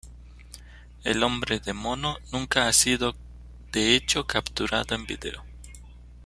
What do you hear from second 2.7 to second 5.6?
sido de hecho capturado en video.